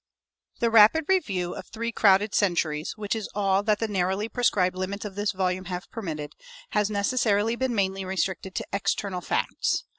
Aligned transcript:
The 0.61 0.71
rapid 0.71 1.05
review 1.07 1.53
of 1.53 1.67
three 1.67 1.91
crowded 1.91 2.33
centuries, 2.33 2.93
which 2.97 3.15
is 3.15 3.29
all 3.35 3.61
that 3.61 3.77
the 3.77 3.87
narrowly 3.87 4.27
prescribed 4.29 4.75
limits 4.75 5.05
of 5.05 5.13
this 5.13 5.31
volume 5.31 5.65
have 5.65 5.91
permitted, 5.91 6.31
has 6.71 6.89
necessarily 6.89 7.55
been 7.55 7.75
mainly 7.75 8.03
restricted 8.03 8.55
to 8.55 8.67
external 8.73 9.21
facts. 9.21 9.83